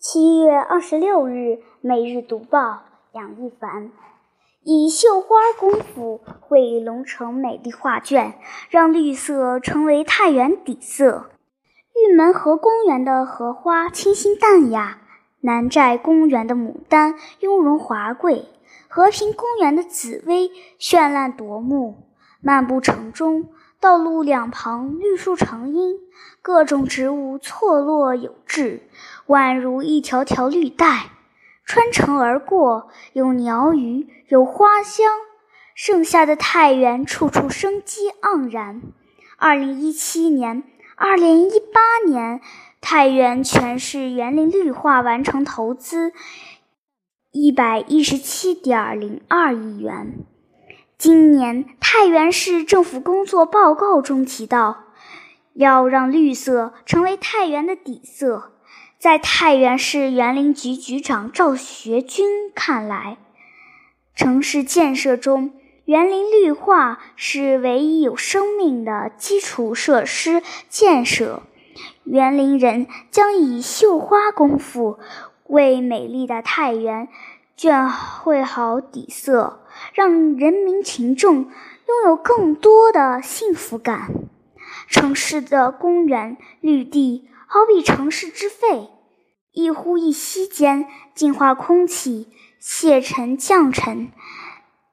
[0.00, 1.32] 七月二十六日，
[1.80, 2.58] 《每日读报》
[3.14, 3.90] 杨一凡
[4.62, 8.34] 以绣花功夫绘龙城美丽画卷，
[8.70, 11.30] 让绿色成为太原底色。
[11.96, 15.00] 玉门河公园的荷花清新淡雅，
[15.40, 18.46] 南寨公园的牡丹雍容华贵，
[18.86, 22.04] 和平公园的紫薇绚烂夺目。
[22.40, 23.48] 漫步城中。
[23.80, 26.00] 道路两旁绿树成荫，
[26.42, 28.82] 各种植物错落有致，
[29.28, 31.10] 宛如一条条绿带
[31.64, 32.90] 穿城而过。
[33.12, 35.06] 有鸟语，有花香。
[35.76, 38.82] 盛夏的太原，处处生机盎然。
[39.36, 40.64] 二零一七年、
[40.96, 42.40] 二零一八年，
[42.80, 46.12] 太原全市园林绿化完成投资
[47.30, 50.26] 一百一十七点零二亿元。
[50.98, 54.86] 今年太原市政府工作报告中提到，
[55.54, 58.50] 要让绿色成为太原的底色。
[58.98, 63.16] 在太原市园林局局长赵学军看来，
[64.16, 65.52] 城市建设中，
[65.84, 71.44] 园林绿化是唯一有生命的基础设施建设。
[72.02, 74.98] 园林人将以绣花功夫，
[75.46, 77.06] 为美丽的太原
[77.56, 79.60] 镌绘好底色。
[79.92, 81.50] 让人民群众拥
[82.06, 84.10] 有更多的幸福感。
[84.88, 88.88] 城市的公园绿地好比城市之肺，
[89.52, 94.12] 一呼一吸间净化空气，卸尘降尘，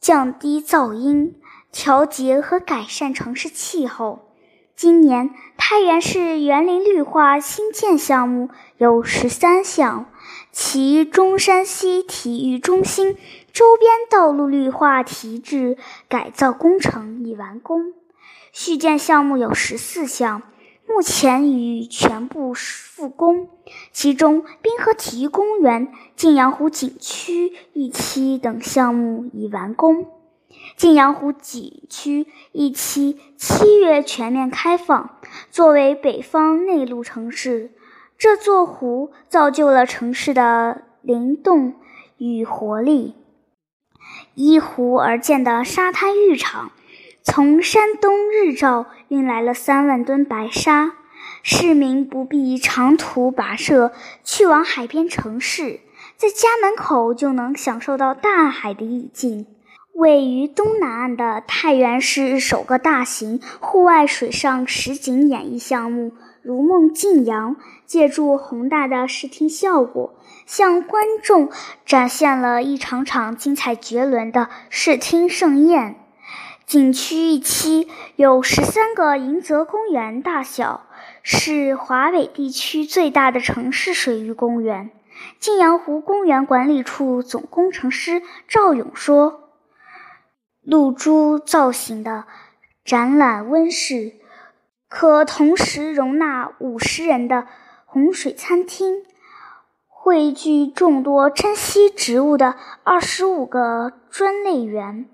[0.00, 1.40] 降低噪音，
[1.72, 4.32] 调节和改善城市气候。
[4.74, 10.06] 今年太原市园林绿化新建项目有十三项，
[10.52, 13.16] 其中山西体育中心
[13.52, 15.76] 周边道路绿化提质
[16.08, 17.94] 改造工程已完工，
[18.52, 20.42] 续建项目有十四项，
[20.88, 23.48] 目前已全部复工。
[23.92, 30.06] 其中滨河体育公园、晋阳湖景区一期等项目已完工。
[30.76, 35.18] 晋阳湖景区一期七月全面开放。
[35.50, 37.72] 作为北方内陆城市，
[38.18, 41.74] 这座湖造就了城市的灵动
[42.16, 43.14] 与活力。
[44.34, 46.72] 依湖而建的沙滩浴场，
[47.22, 50.94] 从山东日照运来了三万吨白沙，
[51.44, 53.92] 市民不必长途跋涉
[54.24, 55.78] 去往海边城市，
[56.16, 59.46] 在家门口就能享受到大海的意境。
[59.94, 66.12] 位于东南岸的太原市首个大型户外水上实景演艺项目
[66.48, 70.14] “如梦晋阳”，借助宏大的视听效果，
[70.46, 71.50] 向观众
[71.84, 75.96] 展现了一场场精彩绝伦的视听盛宴。
[76.64, 77.86] 景区一期
[78.16, 80.86] 有十三个迎泽公园大小，
[81.22, 84.90] 是华北地区最大的城市水域公园。
[85.38, 89.50] 晋阳湖公园管理处总工程师赵勇说。
[90.62, 92.24] 露珠造型的
[92.86, 94.14] 展览温室，
[94.88, 97.46] 可同时容纳五十人的
[97.84, 99.04] 洪水餐厅，
[99.86, 105.06] 汇聚众多珍稀植物的二十五个专类园。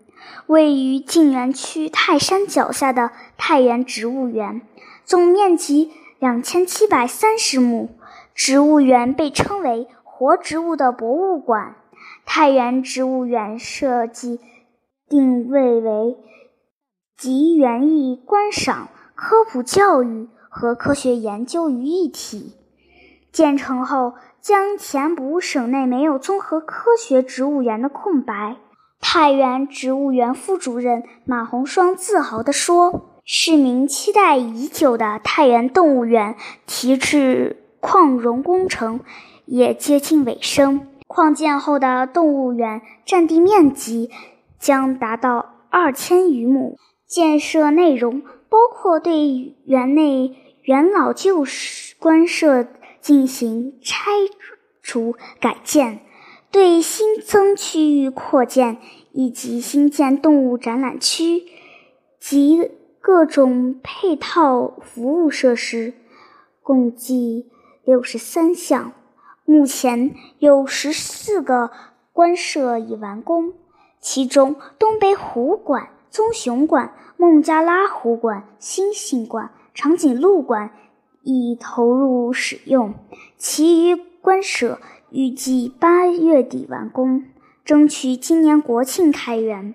[0.46, 4.62] 位于晋源区泰山脚下的太原植物园，
[5.04, 7.90] 总面积两千七百三十亩。
[8.34, 11.76] 植物园被称为“活植物的博物馆”。
[12.24, 14.40] 太原植物园设计。
[15.08, 16.16] 定位为
[17.16, 22.54] 集园艺观赏、科普教育和科学研究于一体。
[23.32, 28.56] 建成后将填补省内没有综合科学植物园的空白。
[29.00, 36.36] 太原植物园副主任马红双自豪地说：“市民期待已久的太原动物园
[36.66, 39.00] 提质矿容工程
[39.46, 40.86] 也接近尾声。
[41.06, 44.10] 扩建后的动物园占地面积。”
[44.64, 46.78] 将达到二千余亩。
[47.06, 48.22] 建设内容
[48.54, 51.44] 包括对园内原老旧
[51.98, 52.64] 官舍
[53.00, 54.12] 进行拆
[54.80, 55.98] 除改建，
[56.52, 58.78] 对新增区域扩建，
[59.10, 61.42] 以及新建动物展览区
[62.20, 62.70] 及
[63.00, 65.92] 各种配套服务设施，
[66.62, 67.50] 共计
[67.84, 68.92] 六十三项。
[69.44, 71.72] 目前有十四个
[72.12, 73.54] 官舍已完工。
[74.00, 80.70] 其中，东北湖馆、棕熊馆、孟加拉湖馆、猩猩馆、长颈鹿馆
[81.24, 82.94] 已投入使用，
[83.36, 84.78] 其余官舍
[85.10, 87.24] 预计八月底完工，
[87.64, 89.74] 争取今年国庆开园。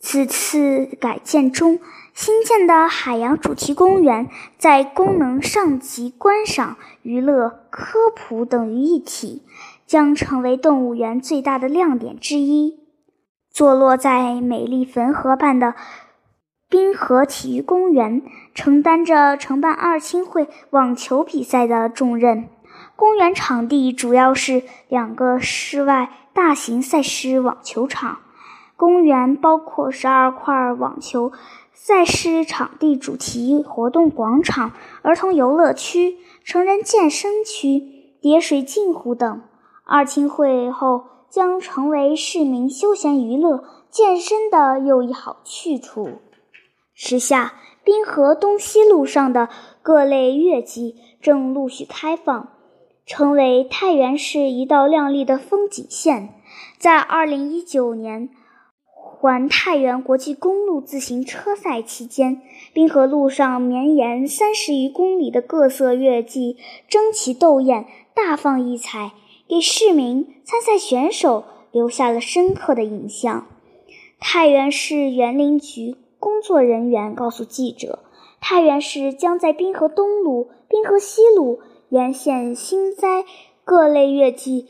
[0.00, 1.78] 此次改建中
[2.12, 4.28] 新建的海洋主题公园，
[4.58, 9.42] 在功能上集观赏、娱乐、科普等于一体，
[9.86, 12.80] 将成为动物园最大的亮点之一。
[13.54, 15.76] 坐落在美丽汾河畔的
[16.68, 18.20] 滨河体育公园，
[18.52, 22.48] 承担着承办二青会网球比赛的重任。
[22.96, 28.18] 公园场地主要是两个室外大型赛事网球场。
[28.74, 31.30] 公园包括十二块网球
[31.72, 34.72] 赛事场地、主题活动广场、
[35.02, 37.80] 儿童游乐区、成人健身区、
[38.20, 39.42] 叠水镜湖等。
[39.84, 41.04] 二青会后
[41.34, 46.20] 将成为市民休闲娱乐、健身的又一好去处。
[46.94, 49.48] 时下，滨河东西路上的
[49.82, 52.50] 各类月季正陆续开放，
[53.04, 56.40] 成为太原市一道亮丽的风景线。
[56.78, 58.30] 在二零一九年。
[58.96, 62.42] 环太原国际公路自行车赛期间，
[62.74, 66.58] 滨河路上绵延三十余公里的各色月季
[66.88, 69.12] 争奇斗艳、大放异彩，
[69.54, 73.46] 给市民、参赛选手留下了深刻的印象。
[74.18, 78.00] 太原市园林局工作人员告诉记者，
[78.40, 83.24] 太原市将在滨河东路、滨河西路沿线新栽
[83.64, 84.66] 各类月季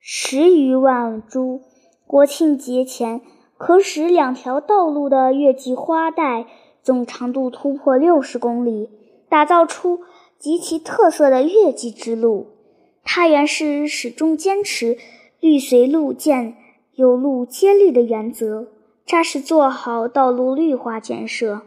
[0.00, 1.60] 十余万株，
[2.06, 3.20] 国庆节前。
[3.58, 6.46] 可使两条道路的月季花带
[6.82, 8.88] 总长度突破六十公里，
[9.28, 10.00] 打造出
[10.38, 12.46] 极其特色的月季之路。
[13.04, 14.96] 太原市始终坚持
[15.40, 16.56] “绿随路建，
[16.94, 18.68] 有路接绿”的原则，
[19.04, 21.62] 扎实做好道路绿化建设。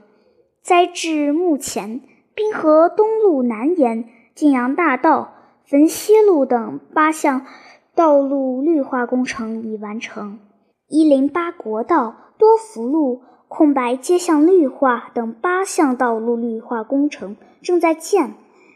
[0.61, 2.01] 栽至目前，
[2.33, 5.33] 滨河东路南延、晋阳大道、
[5.69, 7.45] 汾西路等八项
[7.93, 10.39] 道路绿化工程已完成。
[10.87, 18.33] 一零八国道、多福路、空白街巷绿化等八项道路绿化工程正在建，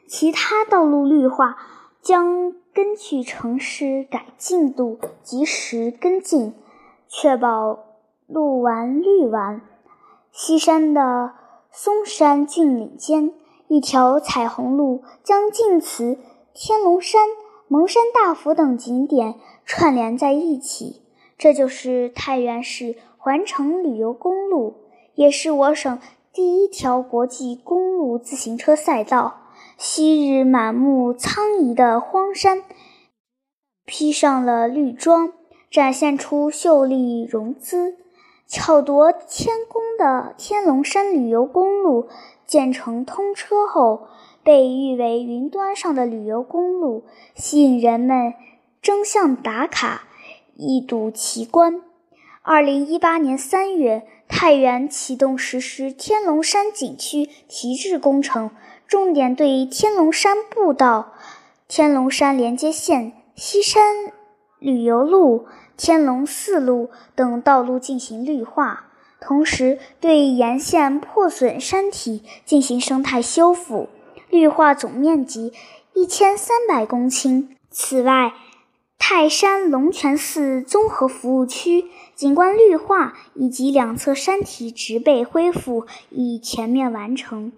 [0.08, 1.58] 其他道路绿化
[2.02, 6.54] 将根据城市改进度及时跟进，
[7.08, 7.80] 确保
[8.28, 9.62] 路完绿完。
[10.32, 11.34] 西山的
[11.72, 13.34] 嵩山峻岭间，
[13.68, 16.18] 一条彩虹路将晋祠、
[16.54, 17.28] 天龙山、
[17.68, 19.36] 蒙山大佛等景点
[19.66, 21.02] 串联在一起。
[21.38, 24.76] 这就是太原市环城旅游公路，
[25.16, 26.00] 也是我省
[26.32, 29.42] 第一条国际公路自行车赛道。
[29.82, 32.66] 昔日满目苍夷的荒山，
[33.86, 35.32] 披上了绿装，
[35.72, 37.96] 展现出秀丽容姿。
[38.46, 42.10] 巧夺天工的天龙山旅游公路
[42.46, 44.10] 建成通车后，
[44.44, 48.34] 被誉为云端上的旅游公路，吸引人们
[48.82, 50.10] 争相打卡。
[50.58, 51.82] 一睹奇观。
[52.42, 58.52] 二零一八年三月，太原启动实施天龙山景区提质工程，
[58.90, 61.14] 重点对天龙山步道、
[61.68, 64.12] 天龙山连接线、西山
[64.58, 65.46] 旅游路、
[65.78, 68.88] 天龙寺路等道路进行绿化，
[69.22, 73.90] 同时对沿线破损山体进行生态修复，
[74.32, 75.54] 绿化总面积
[75.94, 77.48] 一千三百公顷。
[77.70, 78.34] 此外，
[78.98, 87.52] 泰山龙泉寺综合服务区景观绿化以及两侧山体植被恢复已全面完成，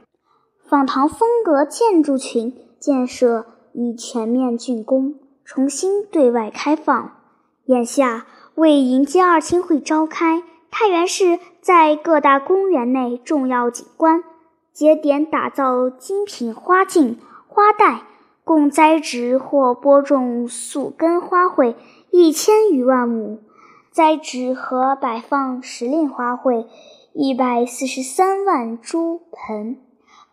[0.71, 7.11] 仿唐风格建筑群建设已全面竣工，重新对外开放。
[7.65, 8.25] 眼下，
[8.55, 14.23] 为迎接二青会召开，太原市在各大公园内重要景观
[14.71, 18.03] 节点打造精品花径、花带。
[18.45, 21.75] 共栽植或播种宿根花卉
[22.11, 23.39] 一千余万亩，
[23.91, 26.65] 栽植和摆放时令花卉
[27.13, 29.77] 一百四十三万株盆，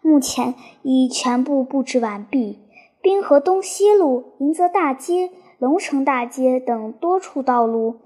[0.02, 2.58] 目前已全部布置完毕。
[3.00, 7.96] 滨河东西路、迎泽大街、龙城大街等多处道路，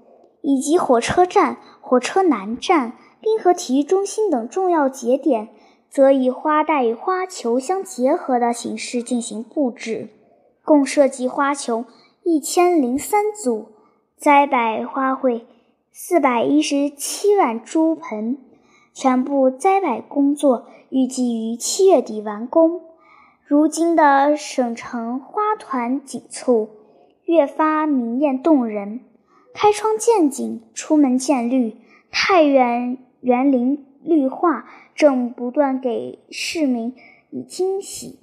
[0.41, 5.49] 以及火车站、火车南站、滨河体育中心等重要节点。
[5.89, 10.09] 则以花带与花球相结合的形式进行布置，
[10.65, 11.85] 共设计花球
[12.23, 13.67] 一千零三组，
[14.17, 15.41] 栽摆花卉
[15.91, 18.39] 四百一十七万株盆，
[18.93, 22.81] 全部栽摆工作预计于七月底完工。
[23.45, 26.69] 如今的省城花团锦簇，
[27.25, 29.01] 越发明艳动人。
[29.53, 31.75] 开窗见景，出门见绿，
[32.11, 34.65] 太原园林绿化。
[34.95, 36.93] 正不断给市民
[37.31, 38.19] 以惊喜，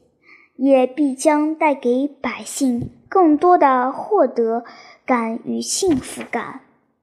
[0.55, 4.65] 也必将带给百姓更多的获得
[5.05, 6.61] 感与幸福感。